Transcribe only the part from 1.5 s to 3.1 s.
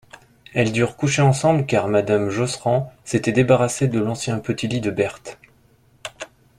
car madame Josserand